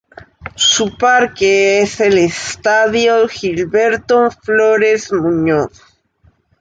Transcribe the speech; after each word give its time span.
Su 0.55 0.97
parque 0.97 1.83
es 1.83 1.99
el 2.01 2.17
Estadio 2.17 3.27
"Gilberto 3.27 4.31
Flores 4.31 5.13
Muñoz". 5.13 5.79